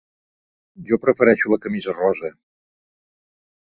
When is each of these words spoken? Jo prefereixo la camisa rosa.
Jo 0.87 0.99
prefereixo 1.05 1.53
la 1.55 1.61
camisa 1.69 1.97
rosa. 2.01 2.35